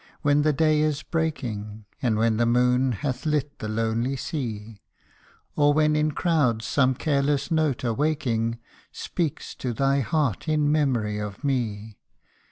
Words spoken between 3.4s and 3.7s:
the